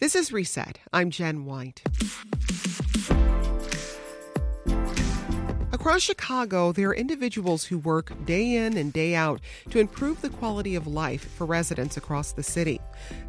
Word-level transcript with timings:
This 0.00 0.14
is 0.14 0.32
Reset. 0.32 0.78
I'm 0.92 1.10
Jen 1.10 1.44
White. 1.44 1.82
Across 5.72 6.02
Chicago, 6.02 6.70
there 6.70 6.90
are 6.90 6.94
individuals 6.94 7.64
who 7.64 7.78
work 7.78 8.12
day 8.24 8.54
in 8.54 8.76
and 8.76 8.92
day 8.92 9.16
out 9.16 9.40
to 9.70 9.80
improve 9.80 10.20
the 10.20 10.30
quality 10.30 10.76
of 10.76 10.86
life 10.86 11.28
for 11.32 11.46
residents 11.46 11.96
across 11.96 12.30
the 12.30 12.44
city. 12.44 12.77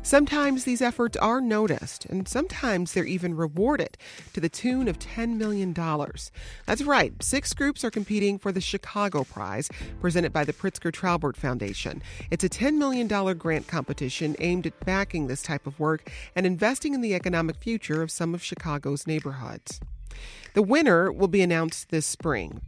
Sometimes 0.04 0.64
these 0.64 0.82
efforts 0.82 1.18
are 1.18 1.42
noticed, 1.42 2.06
and 2.06 2.28
sometimes 2.28 2.94
they're 2.94 3.06
even 3.06 3.36
rewarded 3.36 3.98
to 4.34 4.40
the 4.40 4.50
tune 4.50 4.88
of 4.88 4.98
$10 5.00 5.38
million. 5.38 5.74
That's 5.74 6.82
right, 6.84 7.14
six 7.22 7.54
groups 7.54 7.84
are 7.84 7.92
competing 7.92 8.40
for 8.40 8.52
the 8.52 8.62
Chicago 8.62 9.24
Prize, 9.24 9.70
presented 10.02 10.34
by 10.34 10.46
the 10.46 10.54
Pritzker 10.54 10.92
Traubert 10.92 11.36
Foundation. 11.36 12.02
It's 12.32 12.44
a 12.44 12.50
$10 12.50 12.76
million 12.76 13.08
grant 13.38 13.68
competition 13.68 14.36
aimed 14.40 14.66
at 14.68 14.80
backing 14.86 15.28
this 15.28 15.42
type 15.42 15.68
of 15.68 15.80
work 15.80 16.12
and 16.36 16.46
investing 16.46 16.94
in 16.94 17.02
the 17.02 17.14
economic 17.14 17.58
future 17.58 18.02
of 18.02 18.12
some 18.12 18.34
of 18.34 18.44
Chicago's 18.44 19.06
neighborhoods. 19.06 19.80
The 20.54 20.62
winner 20.62 21.12
will 21.12 21.28
be 21.28 21.42
announced 21.42 21.90
this 21.90 22.06
spring. 22.06 22.62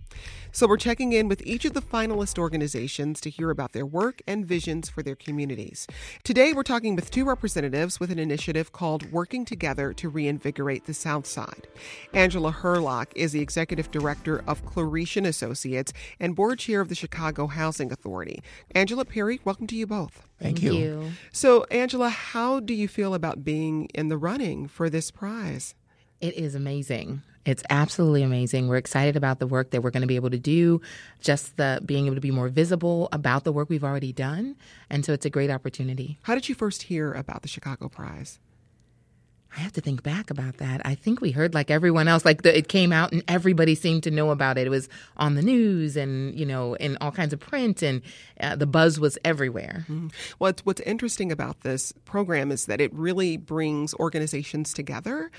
So 0.54 0.68
we're 0.68 0.76
checking 0.76 1.14
in 1.14 1.30
with 1.30 1.42
each 1.46 1.64
of 1.64 1.74
the 1.74 1.82
finalist 1.82 2.38
organizations 2.38 3.22
to 3.22 3.30
hear 3.30 3.52
about 3.52 3.72
their 3.72 3.86
work 3.86 4.22
and 4.28 4.46
visions 4.46 4.90
for 4.90 5.02
their 5.02 5.16
communities. 5.16 5.88
Today 6.26 6.52
we're 6.52 6.64
talking 6.64 6.94
with 6.94 7.10
two 7.10 7.24
representatives 7.24 8.02
with 8.02 8.12
an 8.12 8.20
initiative 8.20 8.74
called 8.74 9.10
Working 9.14 9.46
Together 9.46 9.94
to 9.94 10.10
Reinvigorate 10.10 10.88
the 10.88 10.94
South 10.94 11.26
Side. 11.26 11.68
Angela 12.14 12.52
Hurlock 12.52 13.14
is 13.16 13.32
the 13.32 13.40
executive 13.40 13.92
director 13.92 14.44
of 14.46 14.66
Claretian 14.66 15.26
Associates 15.26 15.94
and 16.20 16.36
board 16.36 16.60
chair 16.60 16.82
of 16.82 16.90
the 16.90 16.96
Chicago 16.96 17.48
Housing 17.48 17.90
Authority. 17.90 18.44
Angela 18.76 19.06
Perry, 19.06 19.40
welcome 19.46 19.68
to 19.68 19.76
you 19.76 19.88
both. 19.88 20.28
Thank, 20.38 20.58
Thank 20.58 20.64
you. 20.64 20.74
you. 20.74 21.12
So, 21.32 21.64
Angela, 21.72 22.10
how 22.10 22.60
do 22.60 22.74
you 22.74 22.90
feel 22.90 23.14
about 23.14 23.46
being 23.46 23.86
in 23.94 24.10
the 24.10 24.18
running 24.18 24.68
for 24.68 24.90
this 24.90 25.12
prize? 25.12 25.76
It 26.20 26.34
is 26.34 26.56
amazing. 26.56 27.22
It's 27.46 27.64
absolutely 27.70 28.24
amazing. 28.24 28.68
We're 28.68 28.78
excited 28.78 29.16
about 29.16 29.40
the 29.40 29.48
work 29.48 29.72
that 29.72 29.82
we're 29.82 29.92
going 29.92 30.02
to 30.02 30.08
be 30.08 30.16
able 30.16 30.30
to 30.30 30.40
do, 30.40 30.82
just 31.20 31.58
the 31.58 31.82
being 31.84 32.06
able 32.06 32.16
to 32.16 32.22
be 32.22 32.32
more 32.32 32.50
visible 32.50 33.10
about 33.12 33.44
the 33.44 33.52
work 33.52 33.70
we've 33.70 33.84
already 33.84 34.14
done. 34.14 34.56
And 34.90 35.04
so 35.04 35.14
it's 35.14 35.26
a 35.26 35.30
great 35.30 35.50
opportunity. 35.50 36.20
How 36.24 36.36
did 36.36 36.50
you 36.50 36.56
first 36.56 36.84
hear 36.84 37.14
about 37.14 37.42
the 37.42 37.48
Chicago 37.48 37.90
Prize? 37.90 38.40
I 39.56 39.60
have 39.60 39.74
to 39.74 39.82
think 39.82 40.02
back 40.02 40.32
about 40.32 40.58
that. 40.58 40.82
I 40.86 40.96
think 40.96 41.20
we 41.20 41.32
heard 41.32 41.54
like 41.54 41.70
everyone 41.70 42.08
else, 42.08 42.24
like 42.24 42.44
the, 42.44 42.58
it 42.58 42.70
came 42.70 42.94
out 42.94 43.12
and 43.12 43.22
everybody 43.28 43.76
seemed 43.76 44.04
to 44.04 44.12
know 44.12 44.30
about 44.30 44.58
it. 44.58 44.68
It 44.68 44.70
was 44.70 44.88
on 45.18 45.36
the 45.36 45.42
news 45.42 45.98
and 45.98 46.34
you 46.40 46.46
know 46.46 46.76
in 46.76 46.98
all 47.02 47.12
kinds 47.12 47.34
of 47.34 47.40
print, 47.40 47.82
and 47.82 48.02
uh, 48.40 48.56
the 48.56 48.66
buzz 48.66 48.98
was 48.98 49.18
everywhere. 49.26 49.86
Mm-hmm. 49.90 50.08
What's 50.38 50.66
what's 50.66 50.80
interesting 50.82 51.34
about 51.34 51.62
this 51.62 51.92
program 52.06 52.50
is 52.50 52.66
that 52.68 52.80
it 52.80 52.94
really 52.94 53.36
brings 53.36 53.94
organizations 53.96 54.74
together 54.74 55.32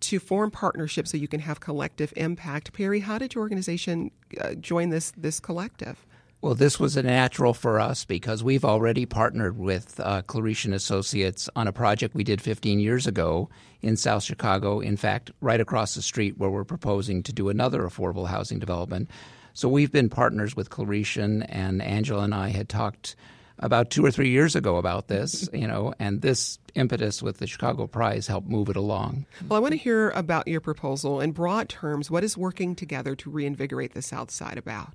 to 0.00 0.18
form 0.18 0.50
partnerships 0.50 1.10
so 1.10 1.16
you 1.16 1.28
can 1.28 1.40
have 1.40 1.60
collective 1.60 2.12
impact. 2.16 2.72
Perry, 2.72 3.00
how 3.00 3.18
did 3.18 3.34
your 3.34 3.42
organization 3.42 4.10
uh, 4.40 4.54
join 4.54 4.90
this 4.90 5.12
this 5.16 5.40
collective? 5.40 6.04
Well, 6.42 6.54
this 6.54 6.78
was 6.78 6.96
a 6.96 7.02
natural 7.02 7.54
for 7.54 7.80
us 7.80 8.04
because 8.04 8.44
we've 8.44 8.64
already 8.64 9.06
partnered 9.06 9.58
with 9.58 9.98
uh, 9.98 10.22
Claretian 10.22 10.74
Associates 10.74 11.48
on 11.56 11.66
a 11.66 11.72
project 11.72 12.14
we 12.14 12.24
did 12.24 12.42
15 12.42 12.78
years 12.78 13.06
ago 13.06 13.48
in 13.80 13.96
South 13.96 14.22
Chicago. 14.22 14.80
In 14.80 14.98
fact, 14.98 15.30
right 15.40 15.60
across 15.60 15.94
the 15.94 16.02
street 16.02 16.36
where 16.36 16.50
we're 16.50 16.62
proposing 16.62 17.22
to 17.22 17.32
do 17.32 17.48
another 17.48 17.82
affordable 17.82 18.28
housing 18.28 18.58
development. 18.58 19.10
So 19.54 19.68
we've 19.68 19.90
been 19.90 20.10
partners 20.10 20.54
with 20.54 20.68
Claretian, 20.68 21.46
and 21.48 21.80
Angela 21.80 22.24
and 22.24 22.34
I 22.34 22.50
had 22.50 22.68
talked 22.68 23.16
about 23.58 23.90
two 23.90 24.04
or 24.04 24.10
three 24.10 24.28
years 24.28 24.54
ago 24.54 24.76
about 24.76 25.08
this, 25.08 25.48
you 25.52 25.66
know, 25.66 25.94
and 25.98 26.22
this 26.22 26.58
impetus 26.74 27.22
with 27.22 27.38
the 27.38 27.46
Chicago 27.46 27.86
Prize 27.86 28.26
helped 28.26 28.48
move 28.48 28.68
it 28.68 28.76
along. 28.76 29.26
Well, 29.48 29.56
I 29.56 29.60
want 29.60 29.72
to 29.72 29.78
hear 29.78 30.10
about 30.10 30.46
your 30.46 30.60
proposal 30.60 31.20
in 31.20 31.32
broad 31.32 31.68
terms. 31.68 32.10
What 32.10 32.24
is 32.24 32.36
working 32.36 32.74
together 32.74 33.14
to 33.16 33.30
reinvigorate 33.30 33.94
the 33.94 34.02
South 34.02 34.30
Side 34.30 34.58
about? 34.58 34.92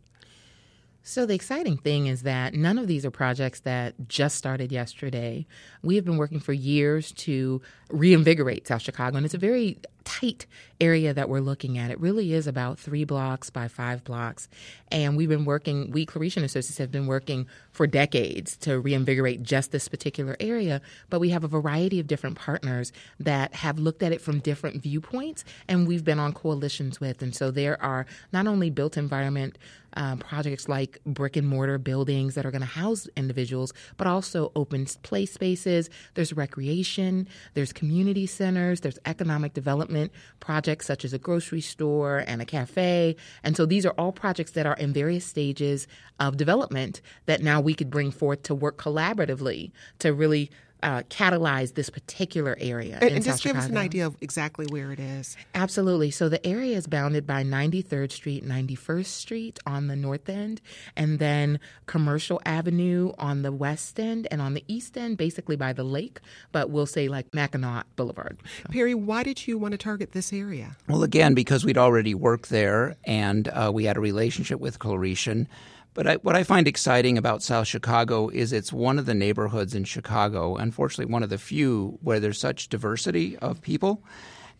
So, 1.03 1.25
the 1.25 1.33
exciting 1.33 1.77
thing 1.77 2.05
is 2.05 2.21
that 2.23 2.53
none 2.53 2.77
of 2.77 2.85
these 2.85 3.05
are 3.07 3.11
projects 3.11 3.61
that 3.61 3.95
just 4.07 4.37
started 4.37 4.71
yesterday. 4.71 5.47
We 5.81 5.95
have 5.95 6.05
been 6.05 6.17
working 6.17 6.39
for 6.39 6.53
years 6.53 7.11
to 7.13 7.59
reinvigorate 7.89 8.67
South 8.67 8.83
Chicago, 8.83 9.17
and 9.17 9.25
it's 9.25 9.33
a 9.33 9.39
very 9.39 9.79
tight 10.03 10.45
area 10.79 11.13
that 11.13 11.29
we're 11.29 11.41
looking 11.41 11.77
at. 11.77 11.91
It 11.91 11.99
really 11.99 12.33
is 12.33 12.47
about 12.47 12.79
three 12.79 13.03
blocks 13.03 13.49
by 13.49 13.67
five 13.67 14.03
blocks. 14.03 14.49
And 14.91 15.15
we've 15.15 15.29
been 15.29 15.45
working, 15.45 15.91
we 15.91 16.05
Claretian 16.05 16.43
Associates 16.43 16.77
have 16.79 16.91
been 16.91 17.07
working 17.07 17.47
for 17.71 17.87
decades 17.87 18.57
to 18.57 18.79
reinvigorate 18.79 19.43
just 19.43 19.71
this 19.71 19.87
particular 19.87 20.35
area. 20.39 20.81
But 21.09 21.19
we 21.19 21.29
have 21.29 21.43
a 21.43 21.47
variety 21.47 21.99
of 21.99 22.07
different 22.07 22.37
partners 22.37 22.91
that 23.19 23.53
have 23.55 23.79
looked 23.79 24.03
at 24.03 24.11
it 24.11 24.21
from 24.21 24.39
different 24.39 24.81
viewpoints 24.81 25.45
and 25.67 25.87
we've 25.87 26.03
been 26.03 26.19
on 26.19 26.33
coalitions 26.33 26.99
with. 26.99 27.21
And 27.21 27.35
so 27.35 27.51
there 27.51 27.81
are 27.81 28.05
not 28.33 28.47
only 28.47 28.69
built 28.69 28.97
environment 28.97 29.57
um, 29.93 30.19
projects 30.19 30.69
like 30.69 30.99
brick 31.05 31.35
and 31.35 31.47
mortar 31.47 31.77
buildings 31.77 32.35
that 32.35 32.45
are 32.45 32.51
going 32.51 32.61
to 32.61 32.67
house 32.67 33.07
individuals, 33.17 33.73
but 33.97 34.07
also 34.07 34.51
open 34.55 34.85
play 35.03 35.25
spaces. 35.25 35.89
There's 36.13 36.33
recreation, 36.33 37.27
there's 37.55 37.73
community 37.73 38.25
centers, 38.25 38.79
there's 38.79 38.99
economic 39.05 39.53
development 39.53 39.90
development 39.91 40.11
projects 40.39 40.85
such 40.85 41.05
as 41.05 41.13
a 41.13 41.19
grocery 41.19 41.61
store 41.61 42.23
and 42.27 42.41
a 42.41 42.45
cafe. 42.45 43.15
And 43.43 43.55
so 43.55 43.65
these 43.65 43.85
are 43.85 43.93
all 43.97 44.11
projects 44.11 44.51
that 44.51 44.65
are 44.65 44.75
in 44.77 44.93
various 44.93 45.25
stages 45.25 45.87
of 46.19 46.37
development 46.37 47.01
that 47.25 47.41
now 47.41 47.61
we 47.61 47.73
could 47.73 47.89
bring 47.89 48.11
forth 48.11 48.43
to 48.43 48.55
work 48.55 48.77
collaboratively 48.77 49.71
to 49.99 50.13
really 50.13 50.49
uh, 50.83 51.03
catalyze 51.09 51.73
this 51.73 51.89
particular 51.89 52.57
area. 52.59 52.97
And, 53.01 53.11
and 53.11 53.23
just 53.23 53.43
give 53.43 53.55
us 53.55 53.67
an 53.67 53.77
idea 53.77 54.05
of 54.05 54.15
exactly 54.21 54.65
where 54.67 54.91
it 54.91 54.99
is. 54.99 55.37
Absolutely. 55.53 56.11
So 56.11 56.29
the 56.29 56.45
area 56.45 56.77
is 56.77 56.87
bounded 56.87 57.27
by 57.27 57.43
93rd 57.43 58.11
Street, 58.11 58.45
91st 58.45 59.05
Street 59.05 59.59
on 59.65 59.87
the 59.87 59.95
north 59.95 60.29
end, 60.29 60.61
and 60.95 61.19
then 61.19 61.59
Commercial 61.85 62.41
Avenue 62.45 63.11
on 63.17 63.41
the 63.41 63.51
west 63.51 63.99
end, 63.99 64.27
and 64.31 64.41
on 64.41 64.53
the 64.53 64.63
east 64.67 64.97
end, 64.97 65.17
basically 65.17 65.55
by 65.55 65.73
the 65.73 65.83
lake, 65.83 66.19
but 66.51 66.69
we'll 66.69 66.85
say 66.85 67.07
like 67.07 67.33
Mackinac 67.33 67.85
Boulevard. 67.95 68.37
So. 68.63 68.69
Perry, 68.71 68.95
why 68.95 69.23
did 69.23 69.47
you 69.47 69.57
want 69.57 69.73
to 69.73 69.77
target 69.77 70.11
this 70.11 70.33
area? 70.33 70.75
Well, 70.87 71.03
again, 71.03 71.33
because 71.33 71.63
we'd 71.63 71.77
already 71.77 72.15
worked 72.15 72.49
there 72.49 72.95
and 73.05 73.47
uh, 73.47 73.71
we 73.73 73.85
had 73.85 73.97
a 73.97 74.01
relationship 74.01 74.59
with 74.59 74.79
Claretian. 74.79 75.47
But 75.93 76.07
I, 76.07 76.15
what 76.15 76.35
I 76.35 76.43
find 76.43 76.67
exciting 76.67 77.17
about 77.17 77.43
South 77.43 77.67
Chicago 77.67 78.29
is 78.29 78.53
it's 78.53 78.71
one 78.71 78.97
of 78.97 79.05
the 79.05 79.13
neighborhoods 79.13 79.75
in 79.75 79.83
Chicago, 79.83 80.55
unfortunately, 80.55 81.11
one 81.11 81.23
of 81.23 81.29
the 81.29 81.37
few 81.37 81.99
where 82.01 82.19
there's 82.19 82.39
such 82.39 82.69
diversity 82.69 83.37
of 83.39 83.61
people. 83.61 84.01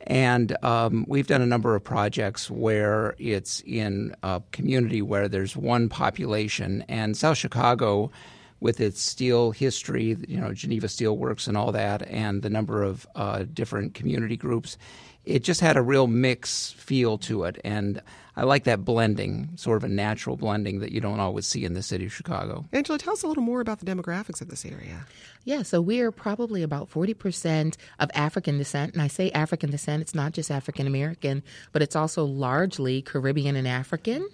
And 0.08 0.58
um, 0.64 1.06
we've 1.08 1.28
done 1.28 1.42
a 1.42 1.46
number 1.46 1.76
of 1.76 1.84
projects 1.84 2.50
where 2.52 3.16
it's 3.18 3.62
in 3.66 4.16
a 4.24 4.42
community 4.52 5.02
where 5.02 5.30
there's 5.30 5.56
one 5.56 5.90
population. 5.90 6.84
And 6.90 7.16
South 7.16 7.38
Chicago, 7.38 8.12
with 8.60 8.82
its 8.82 9.02
steel 9.02 9.52
history, 9.52 10.18
you 10.28 10.40
know, 10.40 10.54
Geneva 10.54 10.88
Steel 10.90 11.18
Works 11.18 11.48
and 11.48 11.56
all 11.56 11.72
that, 11.72 12.02
and 12.08 12.42
the 12.42 12.50
number 12.50 12.84
of 12.84 13.08
uh, 13.16 13.46
different 13.54 13.94
community 13.94 14.36
groups, 14.36 14.78
it 15.26 15.44
just 15.44 15.62
had 15.62 15.78
a 15.78 15.82
real 15.82 16.08
mix 16.08 16.72
feel 16.72 17.18
to 17.20 17.44
it. 17.44 17.60
And 17.64 18.02
I 18.36 18.44
like 18.44 18.64
that 18.64 18.86
blending, 18.86 19.50
sort 19.56 19.78
of 19.78 19.84
a 19.84 19.90
natural 19.90 20.38
blending 20.38 20.80
that 20.80 20.92
you 20.92 21.02
don't 21.02 21.20
always 21.20 21.46
see 21.46 21.66
in 21.66 21.74
the 21.74 21.84
city 21.84 22.06
of 22.06 22.14
Chicago. 22.14 22.66
Angela, 22.72 22.98
tell 22.98 23.14
us 23.14 23.24
a 23.24 23.28
little 23.28 23.44
more 23.44 23.62
about 23.62 23.80
the 23.80 23.86
demographics 23.86 24.42
of 24.42 24.48
this 24.48 24.66
area. 24.66 25.06
Yeah, 25.44 25.64
so 25.64 25.82
we're 25.82 26.12
probably 26.12 26.64
about 26.64 26.90
40% 26.90 27.76
of 28.00 28.10
African 28.14 28.58
descent. 28.58 28.94
And 28.94 29.02
I 29.02 29.08
say 29.08 29.32
African 29.32 29.70
descent, 29.70 30.02
it's 30.02 30.16
not 30.16 30.32
just 30.32 30.50
African 30.50 30.88
American, 30.88 31.44
but 31.72 31.82
it's 31.82 31.96
also 31.96 32.24
largely 32.24 33.02
Caribbean 33.02 33.56
and 33.56 33.68
African 33.68 34.28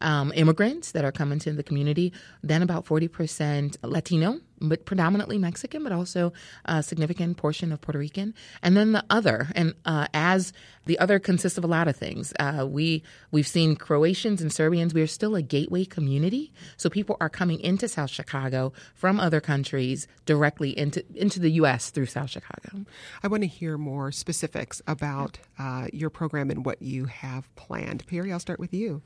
um, 0.00 0.32
immigrants 0.34 0.92
that 0.92 1.04
are 1.04 1.12
coming 1.12 1.38
to 1.40 1.52
the 1.52 1.62
community, 1.62 2.12
then 2.42 2.62
about 2.62 2.84
40% 2.84 3.76
Latino, 3.82 4.40
but 4.60 4.84
predominantly 4.84 5.38
Mexican, 5.38 5.82
but 5.82 5.92
also 5.92 6.32
a 6.64 6.82
significant 6.82 7.36
portion 7.36 7.72
of 7.72 7.80
Puerto 7.80 7.98
Rican. 7.98 8.34
And 8.62 8.76
then 8.76 8.92
the 8.92 9.04
other, 9.10 9.48
and 9.54 9.74
uh, 9.84 10.06
as 10.14 10.52
the 10.88 10.98
other 10.98 11.18
consists 11.18 11.58
of 11.58 11.64
a 11.64 11.68
lot 11.68 11.86
of 11.86 11.96
things. 11.96 12.32
Uh, 12.40 12.66
we, 12.66 13.02
we've 13.30 13.46
seen 13.46 13.76
Croatians 13.76 14.40
and 14.40 14.50
Serbians. 14.50 14.94
We 14.94 15.02
are 15.02 15.06
still 15.06 15.34
a 15.34 15.42
gateway 15.42 15.84
community. 15.84 16.50
So 16.78 16.88
people 16.88 17.18
are 17.20 17.28
coming 17.28 17.60
into 17.60 17.88
South 17.88 18.08
Chicago 18.08 18.72
from 18.94 19.20
other 19.20 19.40
countries 19.40 20.08
directly 20.24 20.76
into, 20.76 21.04
into 21.14 21.40
the 21.40 21.50
U.S. 21.52 21.90
through 21.90 22.06
South 22.06 22.30
Chicago. 22.30 22.86
I 23.22 23.28
want 23.28 23.42
to 23.42 23.46
hear 23.46 23.76
more 23.76 24.10
specifics 24.10 24.80
about 24.86 25.38
uh, 25.58 25.88
your 25.92 26.08
program 26.08 26.50
and 26.50 26.64
what 26.64 26.80
you 26.80 27.04
have 27.04 27.54
planned. 27.54 28.06
Perry, 28.06 28.32
I'll 28.32 28.40
start 28.40 28.58
with 28.58 28.72
you. 28.72 29.02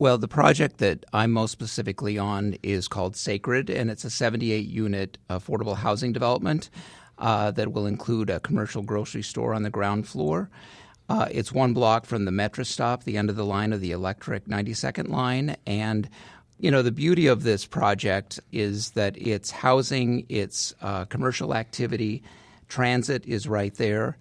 Well, 0.00 0.16
the 0.16 0.28
project 0.28 0.78
that 0.78 1.04
I'm 1.12 1.32
most 1.32 1.50
specifically 1.50 2.18
on 2.18 2.54
is 2.62 2.86
called 2.86 3.16
Sacred, 3.16 3.68
and 3.68 3.90
it's 3.90 4.04
a 4.04 4.10
78 4.10 4.64
unit 4.64 5.18
affordable 5.28 5.76
housing 5.76 6.12
development 6.12 6.70
uh, 7.18 7.50
that 7.50 7.72
will 7.72 7.84
include 7.84 8.30
a 8.30 8.38
commercial 8.38 8.82
grocery 8.82 9.24
store 9.24 9.54
on 9.54 9.64
the 9.64 9.70
ground 9.70 10.06
floor. 10.06 10.50
Uh, 11.08 11.26
it's 11.32 11.50
one 11.50 11.72
block 11.72 12.06
from 12.06 12.26
the 12.26 12.30
Metra 12.30 12.64
stop, 12.64 13.02
the 13.02 13.16
end 13.16 13.28
of 13.28 13.34
the 13.34 13.44
line 13.44 13.72
of 13.72 13.80
the 13.80 13.90
electric 13.90 14.44
92nd 14.44 15.08
line. 15.08 15.56
And, 15.66 16.08
you 16.60 16.70
know, 16.70 16.82
the 16.82 16.92
beauty 16.92 17.26
of 17.26 17.42
this 17.42 17.66
project 17.66 18.38
is 18.52 18.92
that 18.92 19.16
it's 19.20 19.50
housing, 19.50 20.26
it's 20.28 20.74
uh, 20.80 21.06
commercial 21.06 21.56
activity 21.56 22.22
transit 22.68 23.26
is 23.26 23.48
right 23.48 23.74
there. 23.74 24.16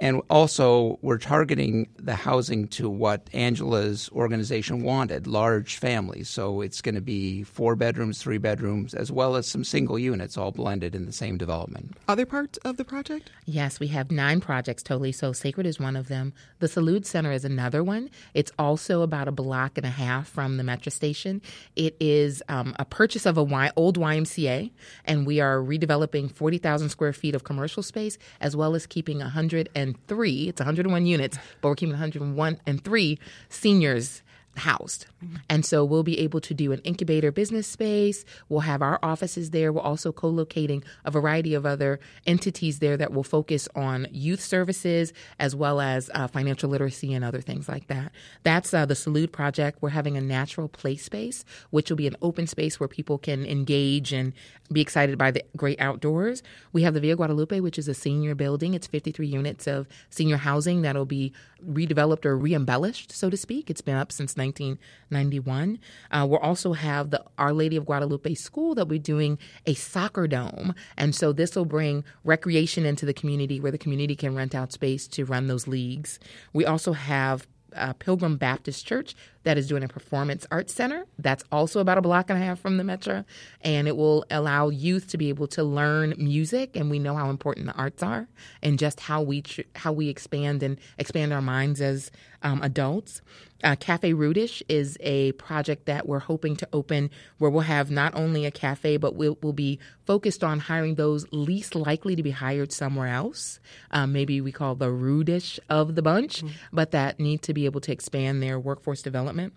And 0.00 0.22
also, 0.30 0.98
we're 1.02 1.18
targeting 1.18 1.88
the 1.96 2.14
housing 2.14 2.68
to 2.68 2.88
what 2.88 3.28
Angela's 3.32 4.08
organization 4.12 4.82
wanted 4.82 5.26
large 5.26 5.76
families. 5.76 6.28
So 6.28 6.60
it's 6.60 6.80
going 6.80 6.94
to 6.94 7.00
be 7.00 7.42
four 7.42 7.74
bedrooms, 7.74 8.22
three 8.22 8.38
bedrooms, 8.38 8.94
as 8.94 9.10
well 9.10 9.34
as 9.34 9.48
some 9.48 9.64
single 9.64 9.98
units 9.98 10.36
all 10.36 10.52
blended 10.52 10.94
in 10.94 11.06
the 11.06 11.12
same 11.12 11.36
development. 11.36 11.96
Other 12.06 12.26
parts 12.26 12.58
of 12.58 12.76
the 12.76 12.84
project? 12.84 13.30
Yes, 13.44 13.80
we 13.80 13.88
have 13.88 14.10
nine 14.12 14.40
projects 14.40 14.82
totally. 14.84 15.10
So 15.10 15.32
Sacred 15.32 15.66
is 15.66 15.80
one 15.80 15.96
of 15.96 16.06
them. 16.08 16.32
The 16.60 16.68
Salute 16.68 17.04
Center 17.04 17.32
is 17.32 17.44
another 17.44 17.82
one. 17.82 18.08
It's 18.34 18.52
also 18.58 19.02
about 19.02 19.26
a 19.26 19.32
block 19.32 19.76
and 19.76 19.86
a 19.86 19.90
half 19.90 20.28
from 20.28 20.58
the 20.58 20.62
Metra 20.62 20.92
station. 20.92 21.42
It 21.74 21.96
is 21.98 22.42
um, 22.48 22.76
a 22.78 22.84
purchase 22.84 23.26
of 23.26 23.36
a 23.36 23.42
y- 23.42 23.72
old 23.74 23.98
YMCA, 23.98 24.70
and 25.04 25.26
we 25.26 25.40
are 25.40 25.58
redeveloping 25.58 26.30
40,000 26.30 26.88
square 26.90 27.12
feet 27.12 27.34
of 27.34 27.42
commercial 27.42 27.82
space 27.82 28.16
as 28.40 28.54
well 28.54 28.74
as 28.74 28.86
keeping 28.86 29.18
100 29.18 29.68
and 29.74 29.87
103, 29.88 30.48
it's 30.48 30.60
101 30.60 31.06
units, 31.06 31.38
but 31.60 31.68
we're 31.68 31.74
keeping 31.74 31.92
101 31.92 32.60
and 32.66 32.84
3 32.84 33.18
seniors 33.48 34.22
housed. 34.58 35.06
And 35.48 35.64
so 35.64 35.84
we'll 35.84 36.02
be 36.02 36.18
able 36.20 36.40
to 36.42 36.54
do 36.54 36.72
an 36.72 36.80
incubator 36.80 37.32
business 37.32 37.66
space. 37.66 38.24
We'll 38.48 38.60
have 38.60 38.82
our 38.82 38.98
offices 39.02 39.50
there. 39.50 39.72
We're 39.72 39.80
also 39.80 40.12
co 40.12 40.28
locating 40.28 40.84
a 41.04 41.10
variety 41.10 41.54
of 41.54 41.66
other 41.66 41.98
entities 42.26 42.78
there 42.78 42.96
that 42.96 43.12
will 43.12 43.24
focus 43.24 43.68
on 43.74 44.06
youth 44.10 44.40
services 44.40 45.12
as 45.38 45.56
well 45.56 45.80
as 45.80 46.10
uh, 46.14 46.28
financial 46.28 46.70
literacy 46.70 47.12
and 47.12 47.24
other 47.24 47.40
things 47.40 47.68
like 47.68 47.88
that. 47.88 48.12
That's 48.42 48.72
uh, 48.72 48.86
the 48.86 48.94
Salute 48.94 49.32
Project. 49.32 49.78
We're 49.80 49.90
having 49.90 50.16
a 50.16 50.20
natural 50.20 50.68
play 50.68 50.96
space, 50.96 51.44
which 51.70 51.90
will 51.90 51.96
be 51.96 52.06
an 52.06 52.16
open 52.22 52.46
space 52.46 52.78
where 52.78 52.88
people 52.88 53.18
can 53.18 53.44
engage 53.44 54.12
and 54.12 54.32
be 54.70 54.80
excited 54.80 55.16
by 55.16 55.30
the 55.30 55.44
great 55.56 55.80
outdoors. 55.80 56.42
We 56.72 56.82
have 56.82 56.94
the 56.94 57.00
Villa 57.00 57.16
Guadalupe, 57.16 57.60
which 57.60 57.78
is 57.78 57.88
a 57.88 57.94
senior 57.94 58.34
building. 58.34 58.74
It's 58.74 58.86
53 58.86 59.26
units 59.26 59.66
of 59.66 59.88
senior 60.10 60.36
housing 60.36 60.82
that'll 60.82 61.06
be 61.06 61.32
redeveloped 61.66 62.24
or 62.24 62.36
re-embellished, 62.36 63.12
so 63.12 63.30
to 63.30 63.36
speak. 63.36 63.70
It's 63.70 63.80
been 63.80 63.96
up 63.96 64.12
since 64.12 64.36
1991. 64.48 65.78
Uh, 66.10 66.26
we'll 66.28 66.38
also 66.40 66.72
have 66.72 67.10
the 67.10 67.22
Our 67.36 67.52
Lady 67.52 67.76
of 67.76 67.86
Guadalupe 67.86 68.34
School 68.34 68.74
that 68.74 68.88
we're 68.88 68.98
doing 68.98 69.38
a 69.66 69.74
soccer 69.74 70.26
dome, 70.26 70.74
and 70.96 71.14
so 71.14 71.32
this 71.32 71.56
will 71.56 71.64
bring 71.64 72.04
recreation 72.24 72.84
into 72.84 73.06
the 73.06 73.14
community 73.14 73.60
where 73.60 73.72
the 73.72 73.78
community 73.78 74.16
can 74.16 74.34
rent 74.34 74.54
out 74.54 74.72
space 74.72 75.06
to 75.08 75.24
run 75.24 75.46
those 75.46 75.66
leagues. 75.66 76.18
We 76.52 76.64
also 76.64 76.92
have 76.92 77.46
uh, 77.74 77.92
Pilgrim 77.94 78.36
Baptist 78.36 78.86
Church 78.86 79.14
that 79.44 79.56
is 79.56 79.66
doing 79.66 79.82
a 79.82 79.88
performance 79.88 80.46
arts 80.50 80.74
center. 80.74 81.06
That's 81.18 81.44
also 81.50 81.80
about 81.80 81.98
a 81.98 82.02
block 82.02 82.28
and 82.28 82.38
a 82.38 82.44
half 82.44 82.60
from 82.60 82.76
the 82.76 82.84
Metra, 82.84 83.24
and 83.62 83.88
it 83.88 83.96
will 83.96 84.24
allow 84.30 84.68
youth 84.68 85.08
to 85.08 85.18
be 85.18 85.28
able 85.28 85.46
to 85.48 85.64
learn 85.64 86.14
music. 86.18 86.76
And 86.76 86.90
we 86.90 86.98
know 86.98 87.16
how 87.16 87.30
important 87.30 87.66
the 87.66 87.74
arts 87.74 88.02
are, 88.02 88.28
and 88.62 88.78
just 88.78 89.00
how 89.00 89.22
we 89.22 89.42
tr- 89.42 89.62
how 89.74 89.92
we 89.92 90.08
expand 90.08 90.62
and 90.62 90.78
expand 90.98 91.32
our 91.32 91.42
minds 91.42 91.80
as 91.80 92.10
um, 92.42 92.62
adults. 92.62 93.20
Uh, 93.64 93.74
cafe 93.74 94.12
Rudish 94.12 94.62
is 94.68 94.96
a 95.00 95.32
project 95.32 95.86
that 95.86 96.06
we're 96.06 96.20
hoping 96.20 96.54
to 96.56 96.68
open 96.72 97.10
where 97.38 97.50
we'll 97.50 97.62
have 97.62 97.90
not 97.90 98.14
only 98.14 98.46
a 98.46 98.52
cafe, 98.52 98.98
but 98.98 99.16
we'll, 99.16 99.36
we'll 99.42 99.52
be 99.52 99.80
focused 100.06 100.44
on 100.44 100.60
hiring 100.60 100.94
those 100.94 101.26
least 101.32 101.74
likely 101.74 102.14
to 102.14 102.22
be 102.22 102.30
hired 102.30 102.72
somewhere 102.72 103.08
else. 103.08 103.58
Um, 103.90 104.12
maybe 104.12 104.40
we 104.40 104.52
call 104.52 104.76
the 104.76 104.92
Rudish 104.92 105.58
of 105.68 105.96
the 105.96 106.02
bunch, 106.02 106.38
mm-hmm. 106.38 106.54
but 106.72 106.92
that 106.92 107.18
need 107.18 107.42
to 107.42 107.52
be 107.58 107.64
able 107.64 107.80
to 107.80 107.90
expand 107.90 108.40
their 108.40 108.58
workforce 108.60 109.02
development. 109.02 109.52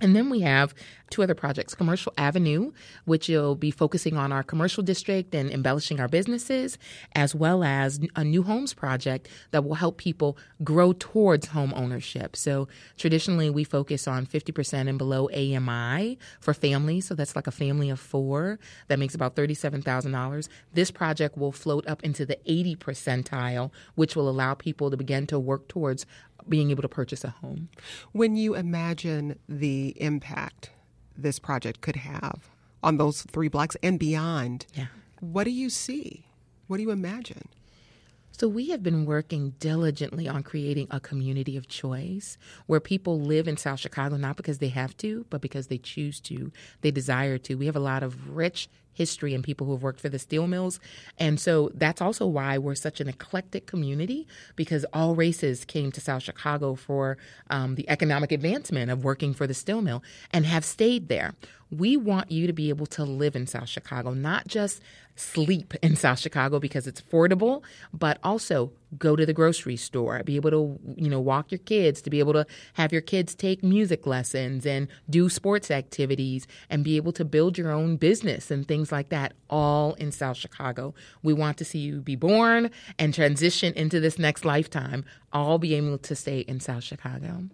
And 0.00 0.14
then 0.14 0.30
we 0.30 0.40
have 0.40 0.74
two 1.10 1.22
other 1.24 1.34
projects 1.34 1.74
Commercial 1.74 2.12
Avenue, 2.16 2.70
which 3.04 3.28
will 3.28 3.56
be 3.56 3.72
focusing 3.72 4.16
on 4.16 4.30
our 4.30 4.44
commercial 4.44 4.82
district 4.82 5.34
and 5.34 5.50
embellishing 5.50 5.98
our 5.98 6.06
businesses, 6.06 6.78
as 7.16 7.34
well 7.34 7.64
as 7.64 7.98
a 8.14 8.22
new 8.22 8.44
homes 8.44 8.74
project 8.74 9.28
that 9.50 9.64
will 9.64 9.74
help 9.74 9.98
people 9.98 10.38
grow 10.62 10.92
towards 10.92 11.48
home 11.48 11.72
ownership. 11.74 12.36
So 12.36 12.68
traditionally, 12.96 13.50
we 13.50 13.64
focus 13.64 14.06
on 14.06 14.24
50% 14.26 14.88
and 14.88 14.98
below 14.98 15.28
AMI 15.30 16.18
for 16.38 16.54
families. 16.54 17.06
So 17.06 17.14
that's 17.16 17.34
like 17.34 17.48
a 17.48 17.52
family 17.52 17.90
of 17.90 17.98
four. 17.98 18.60
That 18.86 19.00
makes 19.00 19.16
about 19.16 19.34
$37,000. 19.34 20.48
This 20.74 20.92
project 20.92 21.36
will 21.36 21.52
float 21.52 21.86
up 21.88 22.04
into 22.04 22.24
the 22.24 22.38
80 22.46 22.76
percentile, 22.76 23.72
which 23.96 24.14
will 24.14 24.28
allow 24.28 24.54
people 24.54 24.92
to 24.92 24.96
begin 24.96 25.26
to 25.28 25.40
work 25.40 25.66
towards 25.66 26.06
being 26.48 26.70
able 26.70 26.82
to 26.82 26.88
purchase 26.88 27.24
a 27.24 27.30
home. 27.30 27.68
When 28.12 28.36
you 28.36 28.54
imagine 28.54 29.38
the 29.48 29.94
impact 30.00 30.70
this 31.16 31.38
project 31.38 31.80
could 31.80 31.96
have 31.96 32.50
on 32.82 32.96
those 32.96 33.22
three 33.22 33.48
blocks 33.48 33.76
and 33.82 33.98
beyond, 33.98 34.66
yeah. 34.74 34.86
what 35.20 35.44
do 35.44 35.50
you 35.50 35.70
see? 35.70 36.26
What 36.66 36.76
do 36.76 36.82
you 36.82 36.90
imagine? 36.90 37.48
So, 38.30 38.46
we 38.46 38.70
have 38.70 38.84
been 38.84 39.04
working 39.04 39.54
diligently 39.58 40.28
on 40.28 40.44
creating 40.44 40.86
a 40.92 41.00
community 41.00 41.56
of 41.56 41.66
choice 41.66 42.38
where 42.66 42.78
people 42.78 43.20
live 43.20 43.48
in 43.48 43.56
South 43.56 43.80
Chicago 43.80 44.16
not 44.16 44.36
because 44.36 44.58
they 44.58 44.68
have 44.68 44.96
to, 44.98 45.26
but 45.28 45.40
because 45.40 45.66
they 45.66 45.78
choose 45.78 46.20
to, 46.20 46.52
they 46.82 46.92
desire 46.92 47.38
to. 47.38 47.56
We 47.56 47.66
have 47.66 47.74
a 47.74 47.80
lot 47.80 48.04
of 48.04 48.36
rich 48.36 48.68
history 48.98 49.32
and 49.32 49.44
people 49.44 49.66
who 49.66 49.72
have 49.72 49.82
worked 49.82 50.00
for 50.00 50.08
the 50.08 50.18
steel 50.18 50.48
mills. 50.48 50.80
And 51.18 51.38
so 51.38 51.70
that's 51.72 52.02
also 52.02 52.26
why 52.26 52.58
we're 52.58 52.74
such 52.74 53.00
an 53.00 53.08
eclectic 53.08 53.66
community 53.66 54.26
because 54.56 54.84
all 54.92 55.14
races 55.14 55.64
came 55.64 55.92
to 55.92 56.00
South 56.00 56.24
Chicago 56.24 56.74
for 56.74 57.16
um, 57.48 57.76
the 57.76 57.88
economic 57.88 58.32
advancement 58.32 58.90
of 58.90 59.04
working 59.04 59.32
for 59.32 59.46
the 59.46 59.54
steel 59.54 59.80
mill 59.80 60.02
and 60.32 60.44
have 60.44 60.64
stayed 60.64 61.08
there. 61.08 61.34
We 61.70 61.96
want 61.96 62.30
you 62.30 62.46
to 62.46 62.52
be 62.52 62.70
able 62.70 62.86
to 62.86 63.04
live 63.04 63.36
in 63.36 63.46
South 63.46 63.68
Chicago, 63.68 64.12
not 64.14 64.48
just 64.48 64.82
sleep 65.16 65.74
in 65.82 65.96
South 65.96 66.18
Chicago 66.18 66.58
because 66.58 66.86
it's 66.86 67.00
affordable, 67.00 67.62
but 67.92 68.18
also 68.24 68.72
go 68.96 69.16
to 69.16 69.26
the 69.26 69.32
grocery 69.32 69.76
store, 69.76 70.22
be 70.24 70.36
able 70.36 70.50
to, 70.50 70.78
you 70.96 71.10
know, 71.10 71.20
walk 71.20 71.50
your 71.50 71.58
kids, 71.58 72.00
to 72.02 72.10
be 72.10 72.18
able 72.20 72.32
to 72.32 72.46
have 72.74 72.92
your 72.92 73.02
kids 73.02 73.34
take 73.34 73.62
music 73.62 74.06
lessons 74.06 74.64
and 74.64 74.88
do 75.10 75.28
sports 75.28 75.70
activities 75.70 76.46
and 76.70 76.84
be 76.84 76.96
able 76.96 77.12
to 77.12 77.24
build 77.24 77.58
your 77.58 77.70
own 77.70 77.96
business 77.96 78.50
and 78.50 78.66
things 78.66 78.90
like 78.90 79.10
that 79.10 79.34
all 79.50 79.94
in 79.94 80.10
South 80.10 80.36
Chicago. 80.36 80.94
We 81.22 81.34
want 81.34 81.58
to 81.58 81.64
see 81.64 81.80
you 81.80 82.00
be 82.00 82.16
born 82.16 82.70
and 82.98 83.12
transition 83.12 83.74
into 83.74 84.00
this 84.00 84.18
next 84.18 84.44
lifetime, 84.44 85.04
all 85.32 85.58
be 85.58 85.74
able 85.74 85.98
to 85.98 86.14
stay 86.14 86.40
in 86.40 86.60
South 86.60 86.84
Chicago. 86.84 87.44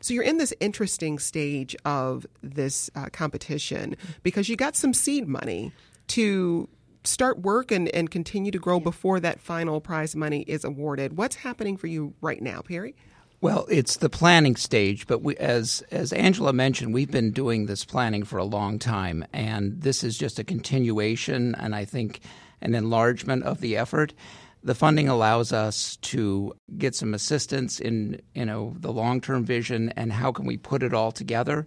So 0.00 0.14
you're 0.14 0.24
in 0.24 0.38
this 0.38 0.52
interesting 0.60 1.18
stage 1.18 1.76
of 1.84 2.26
this 2.42 2.90
uh, 2.94 3.06
competition 3.12 3.96
because 4.22 4.48
you 4.48 4.56
got 4.56 4.76
some 4.76 4.92
seed 4.92 5.28
money 5.28 5.72
to 6.08 6.68
start 7.04 7.40
work 7.40 7.70
and, 7.70 7.88
and 7.88 8.10
continue 8.10 8.50
to 8.50 8.58
grow 8.58 8.80
before 8.80 9.20
that 9.20 9.40
final 9.40 9.80
prize 9.80 10.14
money 10.14 10.42
is 10.42 10.64
awarded. 10.64 11.16
What's 11.16 11.36
happening 11.36 11.76
for 11.76 11.86
you 11.86 12.14
right 12.20 12.40
now, 12.40 12.60
Perry? 12.60 12.94
Well, 13.40 13.66
it's 13.68 13.96
the 13.96 14.08
planning 14.08 14.54
stage, 14.54 15.08
but 15.08 15.22
we, 15.22 15.36
as 15.36 15.82
as 15.90 16.12
Angela 16.12 16.52
mentioned, 16.52 16.94
we've 16.94 17.10
been 17.10 17.32
doing 17.32 17.66
this 17.66 17.84
planning 17.84 18.22
for 18.22 18.38
a 18.38 18.44
long 18.44 18.78
time, 18.78 19.24
and 19.32 19.80
this 19.82 20.04
is 20.04 20.16
just 20.16 20.38
a 20.38 20.44
continuation, 20.44 21.56
and 21.56 21.74
I 21.74 21.84
think 21.84 22.20
an 22.60 22.76
enlargement 22.76 23.42
of 23.42 23.60
the 23.60 23.76
effort. 23.76 24.14
The 24.62 24.76
funding 24.76 25.08
allows 25.08 25.52
us 25.52 25.96
to 26.02 26.54
get 26.78 26.94
some 26.94 27.14
assistance 27.14 27.80
in 27.80 28.22
you 28.32 28.44
know 28.44 28.76
the 28.78 28.92
long 28.92 29.20
term 29.20 29.44
vision 29.44 29.92
and 29.96 30.12
how 30.12 30.30
can 30.30 30.46
we 30.46 30.56
put 30.56 30.84
it 30.84 30.94
all 30.94 31.10
together 31.10 31.66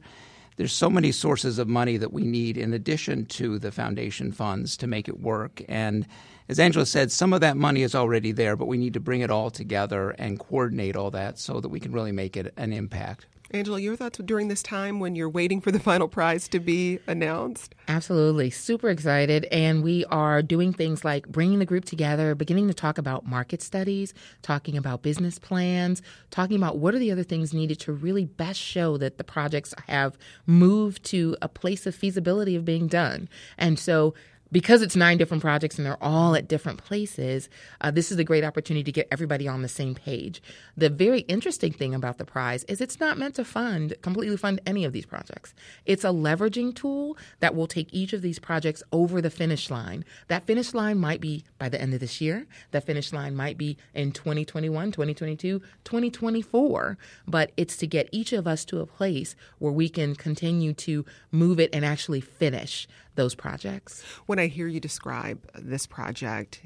there's 0.57 0.73
so 0.73 0.89
many 0.89 1.11
sources 1.11 1.59
of 1.59 1.67
money 1.67 1.97
that 1.97 2.13
we 2.13 2.23
need 2.23 2.57
in 2.57 2.73
addition 2.73 3.25
to 3.25 3.59
the 3.59 3.71
foundation 3.71 4.31
funds 4.31 4.77
to 4.77 4.87
make 4.87 5.07
it 5.07 5.19
work. 5.19 5.61
And 5.67 6.07
as 6.47 6.59
Angela 6.59 6.85
said, 6.85 7.11
some 7.11 7.33
of 7.33 7.41
that 7.41 7.57
money 7.57 7.81
is 7.81 7.95
already 7.95 8.31
there, 8.31 8.55
but 8.55 8.67
we 8.67 8.77
need 8.77 8.93
to 8.93 8.99
bring 8.99 9.21
it 9.21 9.31
all 9.31 9.49
together 9.49 10.11
and 10.11 10.39
coordinate 10.39 10.95
all 10.95 11.11
that 11.11 11.39
so 11.39 11.59
that 11.59 11.69
we 11.69 11.79
can 11.79 11.91
really 11.91 12.11
make 12.11 12.37
it 12.37 12.53
an 12.57 12.71
impact. 12.71 13.25
Angela, 13.55 13.79
your 13.79 13.95
thoughts 13.95 14.17
during 14.17 14.49
this 14.49 14.61
time 14.61 14.99
when 14.99 15.15
you're 15.15 15.29
waiting 15.29 15.61
for 15.61 15.71
the 15.71 15.79
final 15.91 16.09
prize 16.09 16.49
to 16.49 16.59
be 16.59 16.99
announced? 17.07 17.73
Absolutely. 17.87 18.49
Super 18.49 18.89
excited. 18.89 19.45
And 19.45 19.81
we 19.81 20.03
are 20.05 20.41
doing 20.41 20.73
things 20.73 21.05
like 21.05 21.27
bringing 21.29 21.59
the 21.59 21.65
group 21.65 21.85
together, 21.85 22.35
beginning 22.35 22.67
to 22.67 22.73
talk 22.73 22.97
about 22.97 23.25
market 23.25 23.61
studies, 23.61 24.13
talking 24.41 24.75
about 24.75 25.03
business 25.03 25.39
plans, 25.39 26.01
talking 26.31 26.57
about 26.57 26.79
what 26.79 26.93
are 26.93 26.99
the 26.99 27.11
other 27.11 27.23
things 27.23 27.53
needed 27.53 27.79
to 27.79 27.93
really 27.93 28.25
best 28.25 28.59
show 28.59 28.97
that 28.97 29.17
the 29.17 29.23
projects 29.23 29.73
have 29.87 30.17
moved 30.45 31.05
to 31.05 31.37
a 31.41 31.47
place 31.47 31.85
of 31.85 31.95
feasibility 31.95 32.57
of 32.57 32.65
being 32.65 32.87
done. 32.87 33.29
And 33.57 33.79
so 33.79 34.13
because 34.55 34.81
it's 34.81 34.95
nine 34.95 35.17
different 35.17 35.43
projects 35.43 35.77
and 35.77 35.85
they're 35.85 36.01
all 36.01 36.33
at 36.33 36.47
different 36.47 36.81
places, 36.81 37.49
uh, 37.81 37.91
this 37.91 38.09
is 38.09 38.17
a 38.17 38.23
great 38.23 38.45
opportunity 38.45 38.85
to 38.85 38.91
get 38.93 39.05
everybody 39.11 39.49
on 39.49 39.61
the 39.61 39.67
same 39.67 39.93
page. 39.93 40.41
The 40.77 40.89
very 40.89 41.19
interesting 41.27 41.73
thing 41.73 41.93
about 41.93 42.19
the 42.19 42.23
prize 42.23 42.63
is 42.69 42.79
it's 42.79 42.97
not 42.97 43.17
meant 43.17 43.35
to 43.35 43.43
fund, 43.43 43.95
completely 44.01 44.37
fund 44.37 44.61
any 44.65 44.85
of 44.85 44.93
these 44.93 45.05
projects. 45.05 45.53
It's 45.85 46.05
a 46.05 46.07
leveraging 46.07 46.73
tool 46.73 47.17
that 47.41 47.53
will 47.53 47.67
take 47.67 47.93
each 47.93 48.13
of 48.13 48.21
these 48.21 48.39
projects 48.39 48.81
over 48.93 49.19
the 49.19 49.29
finish 49.29 49.69
line. 49.69 50.05
That 50.29 50.47
finish 50.47 50.73
line 50.73 50.99
might 50.99 51.19
be 51.19 51.43
by 51.59 51.67
the 51.67 51.81
end 51.81 51.93
of 51.93 51.99
this 51.99 52.21
year, 52.21 52.47
that 52.71 52.85
finish 52.85 53.11
line 53.11 53.35
might 53.35 53.57
be 53.57 53.75
in 53.93 54.13
2021, 54.13 54.89
2022, 54.89 55.59
2024, 55.83 56.97
but 57.27 57.51
it's 57.57 57.75
to 57.75 57.87
get 57.87 58.07
each 58.13 58.31
of 58.31 58.47
us 58.47 58.63
to 58.63 58.79
a 58.79 58.85
place 58.85 59.35
where 59.59 59.73
we 59.73 59.89
can 59.89 60.15
continue 60.15 60.71
to 60.71 61.03
move 61.29 61.59
it 61.59 61.71
and 61.75 61.83
actually 61.83 62.21
finish 62.21 62.87
those 63.15 63.35
projects. 63.35 64.03
When 64.25 64.39
I 64.39 64.47
hear 64.47 64.67
you 64.67 64.79
describe 64.79 65.49
this 65.55 65.87
project, 65.87 66.61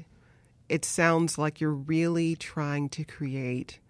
it 0.68 0.84
sounds 0.84 1.36
like 1.36 1.60
you're 1.60 1.70
really 1.72 2.36
trying 2.36 2.88
to 2.90 3.04
create 3.04 3.80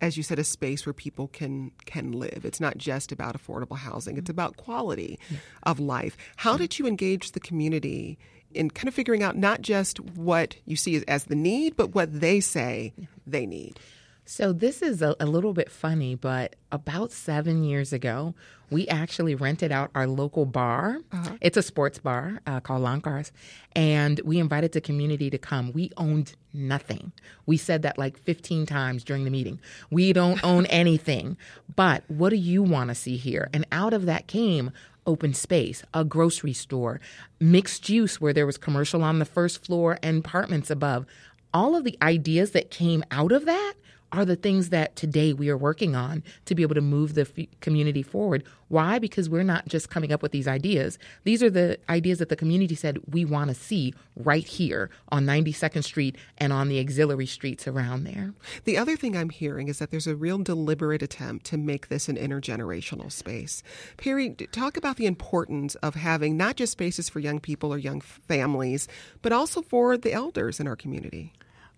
as 0.00 0.16
you 0.16 0.22
said 0.22 0.38
a 0.38 0.44
space 0.44 0.84
where 0.84 0.92
people 0.92 1.28
can 1.28 1.70
can 1.86 2.12
live 2.12 2.42
it's 2.44 2.60
not 2.60 2.76
just 2.76 3.12
about 3.12 3.34
affordable 3.34 3.78
housing 3.78 4.16
it's 4.16 4.24
mm-hmm. 4.24 4.32
about 4.32 4.56
quality 4.56 5.18
yeah. 5.30 5.38
of 5.62 5.80
life 5.80 6.16
how 6.36 6.56
did 6.56 6.78
you 6.78 6.86
engage 6.86 7.32
the 7.32 7.40
community 7.40 8.18
in 8.52 8.70
kind 8.70 8.88
of 8.88 8.94
figuring 8.94 9.22
out 9.22 9.36
not 9.36 9.62
just 9.62 9.98
what 10.00 10.56
you 10.64 10.76
see 10.76 10.96
as, 10.96 11.02
as 11.04 11.24
the 11.24 11.34
need 11.34 11.76
but 11.76 11.94
what 11.94 12.20
they 12.20 12.40
say 12.40 12.92
yeah. 12.96 13.06
they 13.26 13.46
need 13.46 13.78
so 14.28 14.52
this 14.52 14.82
is 14.82 15.02
a, 15.02 15.14
a, 15.20 15.26
little 15.26 15.52
bit 15.52 15.70
funny, 15.70 16.16
but 16.16 16.56
about 16.72 17.12
seven 17.12 17.62
years 17.62 17.92
ago, 17.92 18.34
we 18.70 18.88
actually 18.88 19.36
rented 19.36 19.70
out 19.70 19.92
our 19.94 20.08
local 20.08 20.44
bar. 20.44 20.98
Uh-huh. 21.12 21.36
It's 21.40 21.56
a 21.56 21.62
sports 21.62 22.00
bar 22.00 22.40
uh, 22.44 22.58
called 22.58 22.82
Lankars, 22.82 23.30
and 23.76 24.20
we 24.24 24.40
invited 24.40 24.72
the 24.72 24.80
community 24.80 25.30
to 25.30 25.38
come. 25.38 25.70
We 25.72 25.92
owned 25.96 26.34
nothing. 26.52 27.12
We 27.46 27.56
said 27.56 27.82
that 27.82 27.98
like 27.98 28.18
15 28.18 28.66
times 28.66 29.04
during 29.04 29.22
the 29.22 29.30
meeting. 29.30 29.60
We 29.90 30.12
don't 30.12 30.42
own 30.42 30.66
anything, 30.70 31.36
but 31.76 32.02
what 32.08 32.30
do 32.30 32.36
you 32.36 32.64
want 32.64 32.88
to 32.88 32.96
see 32.96 33.16
here? 33.16 33.48
And 33.52 33.64
out 33.70 33.94
of 33.94 34.06
that 34.06 34.26
came 34.26 34.72
open 35.06 35.34
space, 35.34 35.84
a 35.94 36.04
grocery 36.04 36.52
store, 36.52 37.00
mixed 37.38 37.88
use 37.88 38.20
where 38.20 38.32
there 38.32 38.46
was 38.46 38.58
commercial 38.58 39.04
on 39.04 39.20
the 39.20 39.24
first 39.24 39.64
floor 39.64 40.00
and 40.02 40.18
apartments 40.18 40.68
above. 40.68 41.06
All 41.54 41.76
of 41.76 41.84
the 41.84 41.96
ideas 42.02 42.50
that 42.50 42.72
came 42.72 43.04
out 43.12 43.30
of 43.30 43.44
that 43.44 43.74
are 44.16 44.24
the 44.24 44.36
things 44.36 44.70
that 44.70 44.96
today 44.96 45.32
we 45.32 45.50
are 45.50 45.56
working 45.56 45.94
on 45.94 46.22
to 46.46 46.54
be 46.54 46.62
able 46.62 46.74
to 46.74 46.80
move 46.80 47.14
the 47.14 47.28
f- 47.38 47.46
community 47.60 48.02
forward. 48.02 48.44
Why? 48.68 48.98
Because 48.98 49.28
we're 49.28 49.42
not 49.42 49.68
just 49.68 49.90
coming 49.90 50.10
up 50.10 50.22
with 50.22 50.32
these 50.32 50.48
ideas. 50.48 50.98
These 51.24 51.42
are 51.42 51.50
the 51.50 51.78
ideas 51.88 52.18
that 52.18 52.30
the 52.30 52.36
community 52.36 52.74
said 52.74 52.98
we 53.12 53.24
want 53.24 53.48
to 53.48 53.54
see 53.54 53.94
right 54.16 54.46
here 54.46 54.90
on 55.10 55.26
92nd 55.26 55.84
Street 55.84 56.16
and 56.38 56.52
on 56.52 56.68
the 56.68 56.80
auxiliary 56.80 57.26
streets 57.26 57.68
around 57.68 58.04
there. 58.04 58.32
The 58.64 58.78
other 58.78 58.96
thing 58.96 59.16
I'm 59.16 59.30
hearing 59.30 59.68
is 59.68 59.78
that 59.78 59.90
there's 59.90 60.06
a 60.06 60.16
real 60.16 60.38
deliberate 60.38 61.02
attempt 61.02 61.46
to 61.46 61.58
make 61.58 61.88
this 61.88 62.08
an 62.08 62.16
intergenerational 62.16 63.12
space. 63.12 63.62
Perry, 63.96 64.30
talk 64.30 64.76
about 64.76 64.96
the 64.96 65.06
importance 65.06 65.74
of 65.76 65.94
having 65.94 66.36
not 66.36 66.56
just 66.56 66.72
spaces 66.72 67.08
for 67.08 67.20
young 67.20 67.38
people 67.38 67.72
or 67.72 67.78
young 67.78 68.00
families, 68.00 68.88
but 69.22 69.32
also 69.32 69.62
for 69.62 69.96
the 69.96 70.12
elders 70.12 70.58
in 70.58 70.66
our 70.66 70.76
community. 70.76 71.32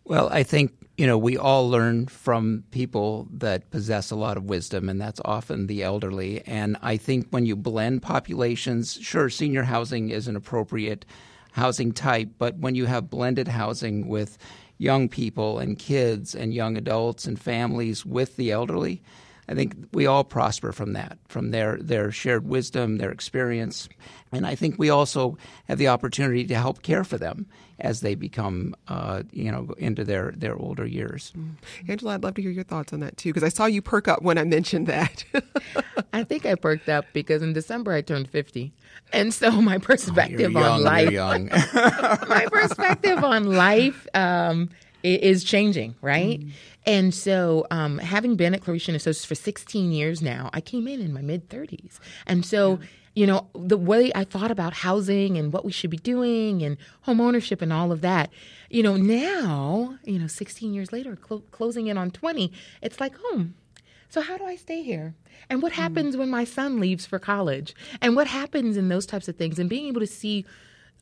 Well, 0.09 0.31
I 0.33 0.43
think, 0.43 0.73
you 0.97 1.07
know, 1.07 1.19
we 1.19 1.37
all 1.37 1.69
learn 1.69 2.07
from 2.07 2.65
people 2.71 3.29
that 3.31 3.71
possess 3.71 4.11
a 4.11 4.17
lot 4.17 4.39
of 4.39 4.45
wisdom, 4.45 4.89
and 4.89 4.99
that's 4.99 5.21
often 5.23 5.67
the 5.67 5.83
elderly. 5.83 6.43
And 6.47 6.79
I 6.81 6.97
think 6.97 7.27
when 7.29 7.45
you 7.45 7.55
blend 7.55 8.01
populations, 8.01 8.95
sure, 9.03 9.29
senior 9.29 9.65
housing 9.65 10.09
is 10.09 10.27
an 10.27 10.35
appropriate 10.35 11.05
housing 11.53 11.93
type, 11.93 12.31
but 12.39 12.57
when 12.57 12.75
you 12.75 12.87
have 12.87 13.11
blended 13.11 13.49
housing 13.49 14.09
with 14.09 14.39
young 14.79 15.11
people 15.11 15.59
and 15.59 15.79
kids 15.79 16.35
and 16.35 16.55
young 16.55 16.79
adults 16.79 17.27
and 17.27 17.39
families 17.39 18.07
with 18.07 18.37
the 18.37 18.51
elderly, 18.51 19.03
I 19.49 19.55
think 19.55 19.75
we 19.93 20.07
all 20.07 20.25
prosper 20.25 20.73
from 20.73 20.93
that, 20.93 21.19
from 21.29 21.51
their, 21.53 21.79
their 21.81 22.13
shared 22.13 22.47
wisdom, 22.47 22.99
their 22.99 23.11
experience. 23.11 23.89
And 24.31 24.47
I 24.47 24.55
think 24.55 24.79
we 24.79 24.91
also 24.91 25.39
have 25.69 25.79
the 25.79 25.89
opportunity 25.89 26.45
to 26.47 26.55
help 26.55 26.83
care 26.83 27.03
for 27.03 27.17
them 27.17 27.47
as 27.81 28.01
they 28.01 28.15
become, 28.15 28.75
uh, 28.89 29.23
you 29.33 29.51
know, 29.51 29.73
into 29.79 30.05
their, 30.05 30.35
their 30.37 30.55
older 30.55 30.85
years. 30.85 31.33
Mm. 31.37 31.55
Angela, 31.89 32.15
I'd 32.15 32.25
love 32.25 32.35
to 32.35 32.43
hear 32.43 32.51
your 32.51 32.65
thoughts 32.65 32.93
on 32.93 33.01
that 33.01 33.17
too, 33.17 33.31
because 33.31 33.45
I 33.45 33.49
saw 33.49 33.65
you 33.67 33.81
perk 33.81 34.07
up 34.07 34.21
when 34.21 34.37
I 34.37 34.45
mentioned 34.59 34.87
that. 34.89 35.25
I 36.13 36.25
think 36.25 36.45
I 36.45 36.55
perked 36.55 36.89
up 36.89 37.07
because 37.15 37.41
in 37.41 37.55
December 37.55 37.93
I 37.93 38.03
turned 38.03 38.29
50. 38.29 38.73
And 39.13 39.33
so 39.33 39.51
my 39.51 39.79
perspective 39.79 40.55
oh, 40.55 40.63
on 40.63 40.83
life, 40.83 41.11
my 42.29 42.47
perspective 42.51 43.25
on 43.25 43.45
life 43.45 44.07
um, 44.13 44.69
is 45.03 45.45
changing, 45.45 45.95
right? 46.01 46.41
Mm. 46.41 46.51
And 46.87 47.15
so, 47.15 47.67
um, 47.71 47.99
having 47.99 48.37
been 48.37 48.55
at 48.55 48.63
Claretian 48.63 48.95
Associates 48.95 49.25
for 49.25 49.35
16 49.35 49.93
years 49.93 50.23
now, 50.23 50.51
I 50.53 50.61
came 50.61 50.89
in 50.89 51.01
in 51.01 51.13
my 51.13 51.21
mid 51.21 51.49
30s. 51.49 51.99
And 52.27 52.45
so, 52.45 52.79
yeah. 52.81 52.87
you 53.15 53.27
know, 53.27 53.47
the 53.55 53.77
way 53.77 54.11
I 54.15 54.25
thought 54.25 54.51
about 54.51 54.73
housing 54.73 55.37
and 55.37 55.53
what 55.53 55.65
we 55.65 55.73
should 55.73 55.91
be 55.91 55.99
doing 55.99 56.63
and 56.63 56.77
home 57.03 57.21
ownership 57.21 57.61
and 57.63 57.73
all 57.73 57.93
of 57.93 58.01
that, 58.01 58.31
you 58.71 58.83
know, 58.83 58.97
now, 58.97 59.99
you 60.05 60.19
know, 60.19 60.27
16 60.27 60.73
years 60.73 60.93
later, 60.93 61.19
cl- 61.29 61.45
closing 61.51 61.89
in 61.89 61.99
on 61.99 62.11
20, 62.11 62.53
it's 62.83 63.01
like, 63.01 63.15
home. 63.17 63.55
Oh, 63.55 63.69
so, 64.11 64.23
how 64.23 64.39
do 64.39 64.45
I 64.45 64.57
stay 64.57 64.83
here? 64.83 65.15
And 65.51 65.61
what 65.61 65.73
mm. 65.73 65.77
happens 65.77 66.17
mm. 66.17 66.21
when 66.21 66.31
my 66.31 66.45
son 66.45 66.81
leaves 66.81 67.05
for 67.05 67.19
college? 67.19 67.75
And 68.01 68.17
what 68.17 68.27
happens 68.27 68.77
in 68.77 68.89
those 68.89 69.05
types 69.05 69.29
of 69.29 69.37
things? 69.37 69.59
And 69.59 69.69
being 69.69 69.87
able 69.89 70.01
to 70.01 70.07
see, 70.07 70.47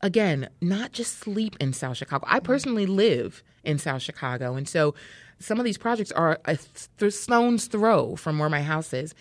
again, 0.01 0.49
not 0.61 0.91
just 0.91 1.19
sleep 1.19 1.55
in 1.59 1.73
South 1.73 1.97
Chicago. 1.97 2.25
I 2.27 2.37
mm-hmm. 2.37 2.45
personally 2.45 2.85
live 2.85 3.43
in 3.63 3.77
South 3.77 4.01
Chicago. 4.01 4.55
And 4.55 4.67
so, 4.67 4.95
some 5.39 5.59
of 5.59 5.65
these 5.65 5.77
projects 5.77 6.11
are 6.13 6.39
a 6.45 6.57
th- 6.97 7.13
stone's 7.13 7.67
throw 7.67 8.15
from 8.15 8.39
where 8.39 8.49
my 8.49 8.63
house 8.63 8.91
is. 8.91 9.13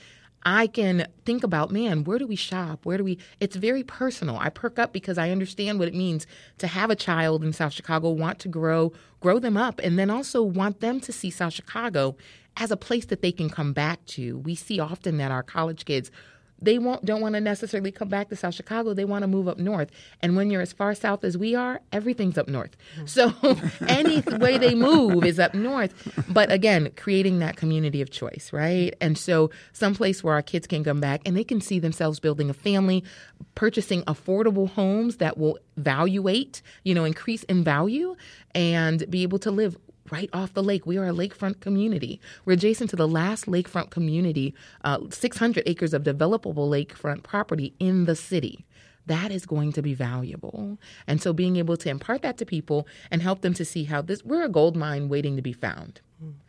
I 0.47 0.69
can 0.69 1.09
think 1.25 1.43
about, 1.43 1.73
man, 1.73 2.05
where 2.05 2.19
do 2.19 2.27
we 2.27 2.37
shop? 2.37 2.87
Where 2.87 2.97
do 2.97 3.05
we? 3.05 3.19
It's 3.41 3.57
very 3.57 3.83
personal. 3.83 4.39
I 4.39 4.49
perk 4.49 4.79
up 4.79 4.93
because 4.93 5.19
I 5.19 5.31
understand 5.31 5.79
what 5.79 5.89
it 5.89 5.95
means 5.95 6.27
to 6.59 6.69
have 6.69 6.89
a 6.89 6.97
child 6.97 7.45
in 7.45 7.53
South 7.53 7.73
Chicago, 7.73 8.11
want 8.11 8.39
to 8.41 8.49
grow, 8.49 8.93
grow 9.21 9.39
them 9.41 9.57
up, 9.57 9.81
and 9.83 9.99
then 9.99 10.09
also 10.09 10.43
want 10.43 10.81
them 10.81 11.01
to 11.01 11.13
see 11.13 11.31
South 11.31 11.53
Chicago 11.53 12.17
as 12.57 12.71
a 12.71 12.77
place 12.77 13.07
that 13.07 13.23
they 13.23 13.33
can 13.33 13.51
come 13.51 13.73
back 13.73 14.05
to. 14.07 14.39
We 14.39 14.55
see 14.55 14.79
often 14.79 15.19
that 15.19 15.33
our 15.33 15.43
college 15.43 15.85
kids 15.85 16.11
they 16.61 16.79
won't 16.79 17.05
don't 17.05 17.21
want 17.21 17.35
to 17.35 17.41
necessarily 17.41 17.93
come 17.93 18.09
back 18.09 18.29
to 18.31 18.37
South 18.37 18.55
Chicago. 18.55 18.95
They 18.95 19.05
want 19.05 19.23
to 19.23 19.29
move 19.29 19.49
up 19.49 19.59
north. 19.59 19.91
And 20.21 20.37
when 20.37 20.51
you're 20.51 20.63
as 20.63 20.73
far 20.73 20.95
south 20.95 21.25
as 21.25 21.37
we 21.37 21.55
are, 21.55 21.81
everything's 21.93 22.39
up 22.39 22.49
north. 22.49 22.77
Mm-hmm. 22.97 23.07
So 23.07 23.87
any 23.89 24.21
way 24.39 24.59
they 24.59 24.75
move 24.75 25.25
is 25.25 25.39
up 25.39 25.55
north. 25.55 25.93
But 26.29 26.51
again, 26.51 26.91
creating 26.97 27.41
that 27.41 27.57
community 27.57 28.01
of 28.01 28.11
choice, 28.11 28.51
right? 28.53 28.95
And 29.01 29.19
so 29.19 29.51
someplace 29.73 30.25
where 30.25 30.35
our 30.35 30.43
kids 30.43 30.67
can 30.67 30.83
come 30.83 31.01
back 31.01 31.23
and 31.27 31.37
they 31.37 31.45
can 31.45 31.61
see 31.61 31.79
themselves 31.79 32.21
building 32.21 32.49
a 32.49 32.55
family, 32.55 33.05
purchasing 33.55 34.03
affordable 34.05 34.71
homes 34.71 35.17
that 35.17 35.37
will 35.37 35.59
valuate, 35.77 36.63
you 36.85 36.95
know, 36.95 37.05
increase 37.05 37.43
in 37.45 37.63
value 37.63 38.17
and 38.55 39.09
be 39.11 39.23
able 39.23 39.39
to 39.41 39.51
live 39.51 39.77
right 40.11 40.31
off 40.33 40.55
the 40.55 40.63
lake. 40.63 40.87
We 40.87 40.99
are 40.99 41.07
a 41.07 41.13
lakefront 41.13 41.61
community. 41.61 42.21
We're 42.45 42.55
adjacent 42.55 42.91
to 42.91 42.97
the 42.97 43.09
last 43.09 43.47
lakefront 43.47 43.91
community, 43.91 44.55
uh, 44.85 45.01
600 45.11 45.63
acres 45.67 45.95
of 45.95 46.03
developable 46.03 46.69
lakefront 46.69 47.23
property 47.23 47.75
in 47.79 48.05
the 48.05 48.17
city. 48.17 48.65
That 49.07 49.31
is 49.31 49.47
going 49.47 49.73
to 49.73 49.83
be 49.83 49.95
valuable. 49.95 50.79
And 51.07 51.23
so 51.23 51.33
being 51.33 51.57
able 51.57 51.77
to 51.77 51.89
impart 51.89 52.23
that 52.23 52.39
to 52.39 52.47
people 52.47 52.89
and 53.11 53.23
help 53.23 53.41
them 53.41 53.55
to 53.55 53.65
see 53.65 53.85
how 53.85 54.03
this, 54.03 54.25
we're 54.25 54.45
a 54.45 54.49
gold 54.49 54.77
mine 54.77 55.09
waiting 55.09 55.37
to 55.37 55.43
be 55.43 55.53
found, 55.53 56.01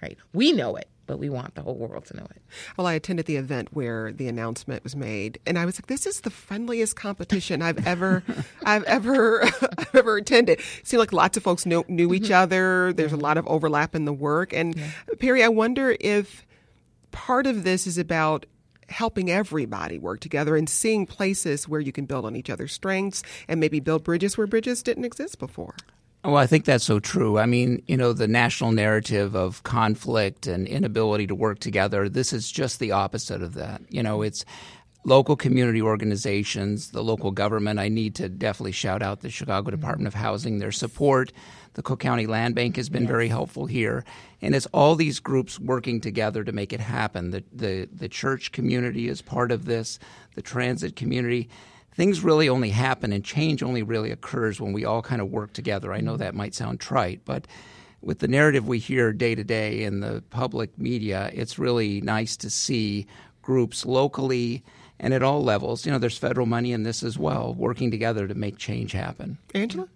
right? 0.01 0.17
We 0.33 0.51
know 0.51 0.75
it 0.75 0.89
but 1.07 1.17
we 1.17 1.29
want 1.29 1.55
the 1.55 1.61
whole 1.61 1.75
world 1.75 2.05
to 2.05 2.17
know 2.17 2.25
it. 2.25 2.41
Well, 2.77 2.85
I 2.85 2.93
attended 2.93 3.25
the 3.25 3.37
event 3.37 3.69
where 3.71 4.11
the 4.11 4.27
announcement 4.27 4.83
was 4.83 4.95
made, 4.95 5.39
and 5.45 5.57
I 5.57 5.65
was 5.65 5.77
like, 5.77 5.87
"This 5.87 6.05
is 6.05 6.21
the 6.21 6.29
friendliest 6.29 6.95
competition 6.95 7.61
I've 7.61 7.85
ever, 7.87 8.23
I've 8.65 8.83
ever, 8.83 9.43
I've 9.77 9.95
ever 9.95 10.17
attended." 10.17 10.59
It 10.59 10.87
seemed 10.87 10.99
like 10.99 11.13
lots 11.13 11.37
of 11.37 11.43
folks 11.43 11.65
knew, 11.65 11.83
knew 11.87 12.13
each 12.13 12.23
mm-hmm. 12.23 12.33
other. 12.33 12.93
There's 12.93 13.13
a 13.13 13.17
lot 13.17 13.37
of 13.37 13.47
overlap 13.47 13.95
in 13.95 14.05
the 14.05 14.13
work, 14.13 14.53
and 14.53 14.75
yeah. 14.75 14.89
Perry, 15.19 15.43
I 15.43 15.49
wonder 15.49 15.95
if 15.99 16.45
part 17.11 17.47
of 17.47 17.63
this 17.63 17.87
is 17.87 17.97
about 17.97 18.45
helping 18.89 19.29
everybody 19.29 19.99
work 19.99 20.19
together 20.19 20.55
and 20.55 20.69
seeing 20.69 21.05
places 21.05 21.67
where 21.67 21.81
you 21.81 21.91
can 21.91 22.05
build 22.05 22.25
on 22.25 22.35
each 22.35 22.49
other's 22.49 22.73
strengths 22.73 23.23
and 23.47 23.59
maybe 23.59 23.79
build 23.79 24.03
bridges 24.03 24.37
where 24.37 24.47
bridges 24.47 24.81
didn't 24.81 25.05
exist 25.05 25.39
before. 25.39 25.75
Well, 26.27 26.35
I 26.35 26.45
think 26.45 26.65
that's 26.65 26.83
so 26.83 26.99
true. 26.99 27.39
I 27.39 27.45
mean, 27.45 27.81
you 27.87 27.95
know, 27.95 28.11
the 28.11 28.27
national 28.27 28.73
narrative 28.73 29.33
of 29.33 29.63
conflict 29.63 30.45
and 30.45 30.67
inability 30.67 31.25
to 31.27 31.35
work 31.35 31.59
together, 31.59 32.09
this 32.09 32.33
is 32.33 32.51
just 32.51 32.79
the 32.79 32.91
opposite 32.91 33.41
of 33.41 33.53
that. 33.53 33.81
You 33.87 34.03
know, 34.03 34.23
it's 34.23 34.43
local 35.05 35.37
community 35.37 35.81
organizations, 35.81 36.91
the 36.91 37.01
local 37.01 37.31
government. 37.31 37.79
I 37.79 37.87
need 37.87 38.13
to 38.15 38.27
definitely 38.27 38.73
shout 38.73 39.01
out 39.01 39.21
the 39.21 39.29
Chicago 39.29 39.71
Department 39.71 40.07
of 40.07 40.15
mm-hmm. 40.15 40.23
Housing, 40.23 40.59
their 40.59 40.73
support. 40.73 41.31
The 41.75 41.81
Cook 41.81 42.01
County 42.01 42.27
Land 42.27 42.55
Bank 42.55 42.75
has 42.75 42.89
been 42.89 43.03
yes. 43.03 43.11
very 43.11 43.29
helpful 43.29 43.65
here. 43.65 44.03
And 44.41 44.53
it's 44.53 44.67
all 44.73 44.95
these 44.95 45.21
groups 45.21 45.57
working 45.57 46.01
together 46.01 46.43
to 46.43 46.51
make 46.51 46.73
it 46.73 46.81
happen. 46.81 47.31
The, 47.31 47.45
the, 47.53 47.87
the 47.89 48.09
church 48.09 48.51
community 48.51 49.07
is 49.07 49.21
part 49.21 49.49
of 49.49 49.63
this, 49.63 49.97
the 50.35 50.41
transit 50.41 50.97
community 50.97 51.47
things 51.97 52.23
really 52.23 52.47
only 52.47 52.69
happen 52.69 53.11
and 53.11 53.25
change 53.25 53.63
only 53.63 53.81
really 53.81 54.11
occurs 54.11 54.61
when 54.61 54.71
we 54.71 54.85
all 54.85 55.01
kind 55.01 55.19
of 55.19 55.29
work 55.29 55.51
together. 55.51 55.91
I 55.91 55.99
know 55.99 56.13
mm-hmm. 56.13 56.19
that 56.19 56.35
might 56.35 56.53
sound 56.53 56.79
trite, 56.79 57.21
but 57.25 57.47
with 58.01 58.19
the 58.19 58.27
narrative 58.27 58.67
we 58.67 58.77
hear 58.77 59.11
day 59.11 59.33
to 59.33 59.43
day 59.43 59.83
in 59.83 59.99
the 59.99 60.23
public 60.29 60.77
media, 60.77 61.31
it's 61.33 61.57
really 61.57 61.99
nice 62.01 62.37
to 62.37 62.49
see 62.51 63.07
groups 63.41 63.85
locally 63.85 64.63
and 64.99 65.13
at 65.13 65.23
all 65.23 65.43
levels. 65.43 65.85
You 65.85 65.91
know, 65.91 65.97
there's 65.97 66.17
federal 66.17 66.45
money 66.45 66.71
in 66.71 66.83
this 66.83 67.01
as 67.01 67.17
well, 67.17 67.55
working 67.55 67.89
together 67.89 68.27
to 68.27 68.35
make 68.35 68.57
change 68.57 68.91
happen. 68.91 69.39
Angela? 69.55 69.89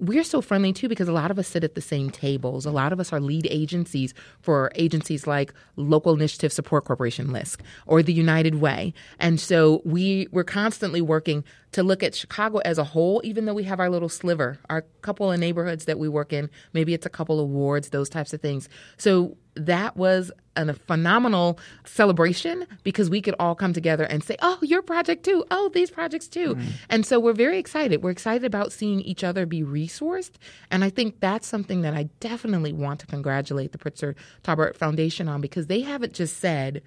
We're 0.00 0.24
so 0.24 0.40
friendly 0.40 0.72
too 0.72 0.88
because 0.88 1.08
a 1.08 1.12
lot 1.12 1.30
of 1.30 1.38
us 1.38 1.46
sit 1.46 1.62
at 1.62 1.74
the 1.74 1.80
same 1.80 2.10
tables. 2.10 2.64
A 2.64 2.70
lot 2.70 2.92
of 2.92 3.00
us 3.00 3.12
are 3.12 3.20
lead 3.20 3.46
agencies 3.50 4.14
for 4.40 4.72
agencies 4.74 5.26
like 5.26 5.52
Local 5.76 6.14
Initiative 6.14 6.52
Support 6.52 6.86
Corporation, 6.86 7.28
LISC, 7.32 7.60
or 7.86 8.02
the 8.02 8.12
United 8.12 8.56
Way. 8.56 8.94
And 9.18 9.38
so 9.38 9.82
we, 9.84 10.26
we're 10.32 10.44
constantly 10.44 11.02
working 11.02 11.44
to 11.72 11.82
look 11.82 12.02
at 12.02 12.14
Chicago 12.14 12.58
as 12.58 12.78
a 12.78 12.84
whole, 12.84 13.20
even 13.24 13.44
though 13.44 13.54
we 13.54 13.64
have 13.64 13.78
our 13.78 13.90
little 13.90 14.08
sliver, 14.08 14.58
our 14.68 14.82
couple 15.02 15.30
of 15.30 15.38
neighborhoods 15.38 15.84
that 15.84 15.98
we 15.98 16.08
work 16.08 16.32
in. 16.32 16.50
Maybe 16.72 16.94
it's 16.94 17.06
a 17.06 17.10
couple 17.10 17.38
of 17.38 17.48
wards, 17.48 17.90
those 17.90 18.08
types 18.08 18.32
of 18.32 18.40
things. 18.40 18.68
So 18.96 19.36
that 19.66 19.96
was 19.96 20.30
a 20.56 20.74
phenomenal 20.74 21.58
celebration 21.84 22.66
because 22.82 23.08
we 23.08 23.22
could 23.22 23.34
all 23.38 23.54
come 23.54 23.72
together 23.72 24.04
and 24.04 24.22
say, 24.22 24.36
"Oh, 24.42 24.58
your 24.62 24.82
project 24.82 25.24
too. 25.24 25.44
Oh, 25.50 25.70
these 25.72 25.90
projects 25.90 26.28
too." 26.28 26.54
Mm-hmm. 26.54 26.68
And 26.88 27.06
so 27.06 27.18
we're 27.20 27.32
very 27.32 27.58
excited. 27.58 28.02
We're 28.02 28.10
excited 28.10 28.44
about 28.44 28.72
seeing 28.72 29.00
each 29.00 29.24
other 29.24 29.46
be 29.46 29.62
resourced, 29.62 30.32
and 30.70 30.84
I 30.84 30.90
think 30.90 31.20
that's 31.20 31.46
something 31.46 31.82
that 31.82 31.94
I 31.94 32.04
definitely 32.20 32.72
want 32.72 33.00
to 33.00 33.06
congratulate 33.06 33.72
the 33.72 33.78
Pritzker 33.78 34.14
Traubert 34.44 34.76
Foundation 34.76 35.28
on 35.28 35.40
because 35.40 35.66
they 35.66 35.80
haven't 35.80 36.12
just 36.12 36.38
said, 36.38 36.82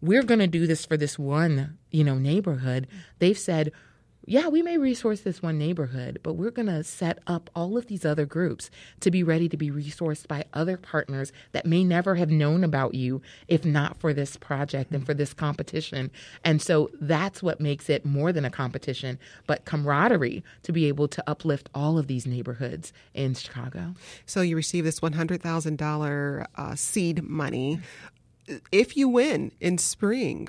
"We're 0.00 0.22
going 0.22 0.40
to 0.40 0.46
do 0.46 0.66
this 0.66 0.84
for 0.86 0.96
this 0.96 1.18
one, 1.18 1.78
you 1.90 2.04
know, 2.04 2.18
neighborhood." 2.18 2.86
They've 3.18 3.38
said, 3.38 3.72
yeah, 4.26 4.48
we 4.48 4.62
may 4.62 4.78
resource 4.78 5.20
this 5.20 5.42
one 5.42 5.58
neighborhood, 5.58 6.20
but 6.22 6.34
we're 6.34 6.50
going 6.50 6.68
to 6.68 6.82
set 6.82 7.18
up 7.26 7.50
all 7.54 7.76
of 7.76 7.86
these 7.86 8.04
other 8.04 8.24
groups 8.24 8.70
to 9.00 9.10
be 9.10 9.22
ready 9.22 9.48
to 9.48 9.56
be 9.56 9.70
resourced 9.70 10.26
by 10.26 10.44
other 10.54 10.76
partners 10.76 11.32
that 11.52 11.66
may 11.66 11.84
never 11.84 12.14
have 12.14 12.30
known 12.30 12.64
about 12.64 12.94
you 12.94 13.20
if 13.48 13.64
not 13.64 13.96
for 13.98 14.14
this 14.14 14.36
project 14.36 14.92
and 14.92 15.04
for 15.04 15.14
this 15.14 15.34
competition. 15.34 16.10
And 16.44 16.62
so 16.62 16.90
that's 17.00 17.42
what 17.42 17.60
makes 17.60 17.90
it 17.90 18.04
more 18.04 18.32
than 18.32 18.44
a 18.44 18.50
competition, 18.50 19.18
but 19.46 19.64
camaraderie 19.64 20.42
to 20.62 20.72
be 20.72 20.86
able 20.86 21.08
to 21.08 21.24
uplift 21.26 21.68
all 21.74 21.98
of 21.98 22.06
these 22.06 22.26
neighborhoods 22.26 22.92
in 23.12 23.34
Chicago. 23.34 23.94
So 24.26 24.40
you 24.40 24.56
receive 24.56 24.84
this 24.84 25.00
$100,000 25.00 26.46
uh, 26.54 26.74
seed 26.74 27.22
money. 27.22 27.80
If 28.72 28.96
you 28.96 29.08
win 29.08 29.52
in 29.60 29.78
spring, 29.78 30.48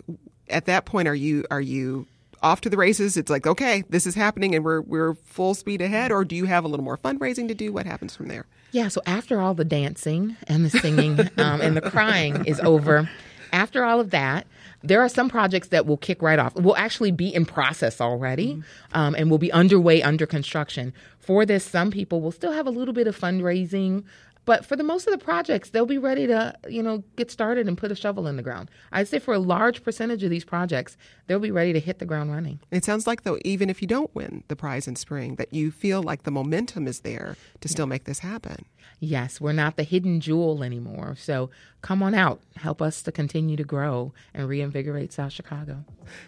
at 0.49 0.65
that 0.65 0.85
point, 0.85 1.07
are 1.07 1.15
you 1.15 1.45
are 1.49 1.61
you 1.61 2.07
off 2.45 2.61
to 2.61 2.69
the 2.69 2.77
races? 2.77 3.17
It's 3.17 3.29
like, 3.29 3.47
okay, 3.47 3.83
this 3.89 4.05
is 4.05 4.15
happening 4.15 4.55
and 4.55 4.63
we're 4.63 4.81
we're 4.81 5.15
full 5.15 5.53
speed 5.55 5.81
ahead, 5.81 6.11
or 6.11 6.23
do 6.23 6.35
you 6.35 6.45
have 6.45 6.63
a 6.63 6.67
little 6.67 6.85
more 6.85 6.97
fundraising 6.97 7.47
to 7.47 7.55
do? 7.55 7.73
What 7.73 7.85
happens 7.85 8.15
from 8.15 8.27
there? 8.27 8.45
Yeah, 8.71 8.87
so 8.87 9.01
after 9.05 9.41
all 9.41 9.53
the 9.53 9.65
dancing 9.65 10.37
and 10.47 10.63
the 10.63 10.69
singing 10.69 11.19
um, 11.37 11.61
and 11.61 11.75
the 11.75 11.81
crying 11.81 12.45
is 12.45 12.59
over, 12.59 13.09
after 13.51 13.83
all 13.83 13.99
of 13.99 14.11
that, 14.11 14.45
there 14.83 15.01
are 15.01 15.09
some 15.09 15.29
projects 15.29 15.69
that 15.69 15.85
will 15.85 15.97
kick 15.97 16.21
right 16.21 16.37
off. 16.37 16.55
Will 16.55 16.75
actually 16.75 17.11
be 17.11 17.33
in 17.33 17.45
process 17.45 17.99
already, 17.99 18.53
mm-hmm. 18.53 18.97
um, 18.97 19.15
and 19.15 19.31
will 19.31 19.39
be 19.39 19.51
underway 19.51 20.03
under 20.03 20.27
construction. 20.27 20.93
For 21.19 21.45
this, 21.45 21.63
some 21.63 21.89
people 21.89 22.21
will 22.21 22.31
still 22.31 22.51
have 22.51 22.67
a 22.67 22.69
little 22.69 22.93
bit 22.93 23.07
of 23.07 23.19
fundraising 23.19 24.03
but 24.45 24.65
for 24.65 24.75
the 24.75 24.83
most 24.83 25.07
of 25.07 25.11
the 25.11 25.23
projects, 25.23 25.69
they'll 25.71 25.85
be 25.85 25.97
ready 25.97 26.27
to, 26.27 26.55
you 26.69 26.81
know, 26.81 27.03
get 27.15 27.31
started 27.31 27.67
and 27.67 27.77
put 27.77 27.91
a 27.91 27.95
shovel 27.95 28.27
in 28.27 28.37
the 28.37 28.43
ground. 28.43 28.69
I'd 28.91 29.07
say 29.07 29.19
for 29.19 29.33
a 29.33 29.39
large 29.39 29.83
percentage 29.83 30.23
of 30.23 30.29
these 30.29 30.45
projects, 30.45 30.97
they'll 31.27 31.39
be 31.39 31.51
ready 31.51 31.73
to 31.73 31.79
hit 31.79 31.99
the 31.99 32.05
ground 32.05 32.31
running. 32.31 32.59
It 32.71 32.85
sounds 32.85 33.07
like 33.07 33.23
though, 33.23 33.39
even 33.43 33.69
if 33.69 33.81
you 33.81 33.87
don't 33.87 34.13
win 34.15 34.43
the 34.47 34.55
prize 34.55 34.87
in 34.87 34.95
spring, 34.95 35.35
that 35.35 35.53
you 35.53 35.71
feel 35.71 36.01
like 36.03 36.23
the 36.23 36.31
momentum 36.31 36.87
is 36.87 37.01
there 37.01 37.35
to 37.61 37.67
still 37.67 37.87
make 37.87 38.05
this 38.05 38.19
happen. 38.19 38.65
Yes, 38.99 39.41
we're 39.41 39.51
not 39.51 39.75
the 39.75 39.83
hidden 39.83 40.21
jewel 40.21 40.63
anymore. 40.63 41.15
So 41.17 41.49
come 41.81 42.01
on 42.01 42.13
out, 42.13 42.39
help 42.55 42.81
us 42.81 43.01
to 43.03 43.11
continue 43.11 43.57
to 43.57 43.63
grow 43.63 44.13
and 44.33 44.47
reinvigorate 44.47 45.11
South 45.11 45.33
Chicago. 45.33 45.83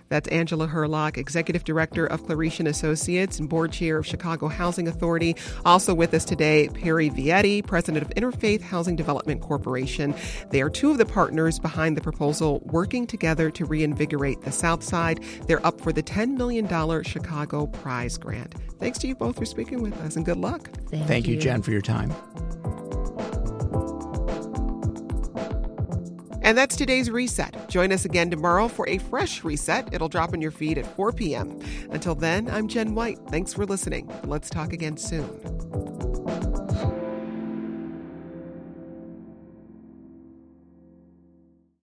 That's 0.09 0.27
Angela 0.29 0.67
Hurlock, 0.67 1.17
Executive 1.17 1.63
Director 1.63 2.05
of 2.05 2.23
Claretian 2.23 2.67
Associates 2.67 3.39
and 3.39 3.47
Board 3.47 3.71
Chair 3.71 3.97
of 3.97 4.05
Chicago 4.05 4.47
Housing 4.47 4.87
Authority. 4.87 5.35
Also 5.65 5.93
with 5.93 6.13
us 6.13 6.25
today, 6.25 6.67
Perry 6.69 7.09
Vietti, 7.09 7.65
President 7.65 8.06
of 8.07 8.15
Interfaith 8.15 8.61
Housing 8.61 8.95
Development 8.95 9.41
Corporation. 9.41 10.15
They 10.49 10.61
are 10.61 10.69
two 10.69 10.91
of 10.91 10.97
the 10.97 11.05
partners 11.05 11.59
behind 11.59 11.97
the 11.97 12.01
proposal 12.01 12.61
working 12.65 13.07
together 13.07 13.51
to 13.51 13.65
reinvigorate 13.65 14.41
the 14.41 14.51
South 14.51 14.83
Side. 14.83 15.23
They're 15.47 15.65
up 15.65 15.81
for 15.81 15.91
the 15.91 16.03
$10 16.03 16.37
million 16.37 16.67
Chicago 17.03 17.67
Prize 17.67 18.17
Grant. 18.17 18.55
Thanks 18.79 18.97
to 18.99 19.07
you 19.07 19.15
both 19.15 19.37
for 19.37 19.45
speaking 19.45 19.81
with 19.81 19.99
us 20.01 20.15
and 20.15 20.25
good 20.25 20.37
luck. 20.37 20.69
Thank, 20.89 21.07
Thank 21.07 21.27
you. 21.27 21.35
you, 21.35 21.39
Jen, 21.39 21.61
for 21.61 21.71
your 21.71 21.81
time. 21.81 22.13
And 26.47 26.57
that's 26.57 26.77
today's 26.77 27.11
reset. 27.11 27.67
Join 27.67 27.91
us 27.91 28.05
again 28.05 28.31
tomorrow 28.31 28.69
for 28.69 28.87
a 28.87 28.99
fresh 28.99 29.43
reset. 29.43 29.93
It'll 29.93 30.07
drop 30.07 30.33
in 30.33 30.41
your 30.41 30.51
feed 30.51 30.77
at 30.77 30.87
4 30.95 31.11
p.m. 31.11 31.59
Until 31.89 32.15
then, 32.15 32.49
I'm 32.49 32.69
Jen 32.69 32.95
White. 32.95 33.19
Thanks 33.29 33.53
for 33.53 33.65
listening. 33.65 34.09
Let's 34.23 34.49
talk 34.49 34.71
again 34.71 34.95
soon. 34.95 35.86